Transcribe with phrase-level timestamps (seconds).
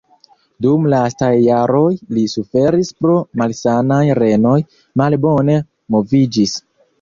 [0.65, 4.55] Dum lastaj jaroj li suferis pro malsanaj renoj,
[5.03, 5.61] malbone
[5.99, 6.57] moviĝis.